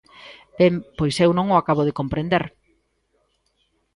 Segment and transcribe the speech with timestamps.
[0.59, 2.43] Ben, pois eu non o acabo de comprender.